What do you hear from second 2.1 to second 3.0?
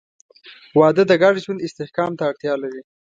ته اړتیا لري.